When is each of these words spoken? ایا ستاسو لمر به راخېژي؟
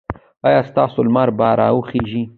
ایا 0.47 0.61
ستاسو 0.69 0.99
لمر 1.07 1.29
به 1.37 1.47
راخېژي؟ 1.59 2.21